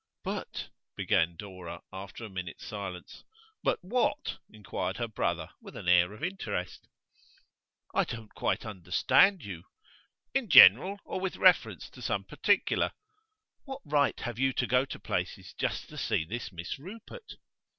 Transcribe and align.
'But' 0.23 0.69
began 0.97 1.35
Dora, 1.35 1.83
after 1.93 2.25
a 2.25 2.29
minute's 2.29 2.65
silence. 2.65 3.23
'But 3.61 3.77
what?' 3.83 4.39
inquired 4.49 4.97
her 4.97 5.07
brother 5.07 5.49
with 5.61 5.75
an 5.75 5.87
air 5.87 6.11
of 6.11 6.23
interest. 6.23 6.87
'I 7.93 8.05
don't 8.05 8.33
quite 8.33 8.65
understand 8.65 9.43
you.' 9.43 9.65
'In 10.33 10.49
general, 10.49 10.97
or 11.05 11.19
with 11.19 11.35
reference 11.35 11.87
to 11.91 12.01
some 12.01 12.23
particular?' 12.23 12.93
'What 13.65 13.81
right 13.85 14.19
have 14.21 14.39
you 14.39 14.53
to 14.53 14.65
go 14.65 14.85
to 14.85 14.97
places 14.97 15.53
just 15.55 15.87
to 15.89 15.99
see 15.99 16.25
this 16.25 16.51
Miss 16.51 16.79
Rupert? 16.79 17.35